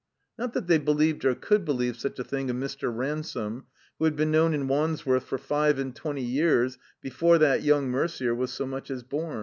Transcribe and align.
Not 0.35 0.53
that 0.53 0.65
they 0.65 0.79
believed 0.79 1.25
or 1.25 1.35
cotdd 1.35 1.63
believe 1.63 1.95
such 1.95 2.17
a 2.17 2.23
thing 2.23 2.49
of 2.49 2.55
Mr. 2.55 2.91
Ransome, 2.91 3.67
who 3.99 4.05
had 4.05 4.15
been 4.15 4.31
known 4.31 4.51
in 4.55 4.67
Wandsworth 4.67 5.25
for 5.25 5.37
five 5.37 5.77
and 5.77 5.95
twenty 5.95 6.23
years 6.23 6.79
before 7.01 7.37
that 7.37 7.61
yotmg 7.61 7.91
Merder 7.91 8.35
was 8.35 8.51
so 8.51 8.65
much 8.65 8.89
as 8.89 9.03
bom. 9.03 9.39